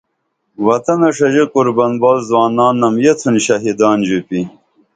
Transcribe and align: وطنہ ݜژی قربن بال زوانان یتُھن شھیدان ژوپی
وطنہ 0.65 1.09
ݜژی 1.15 1.43
قربن 1.53 1.91
بال 2.01 2.17
زوانان 2.29 2.95
یتُھن 3.03 3.35
شھیدان 3.45 3.99
ژوپی 4.07 4.41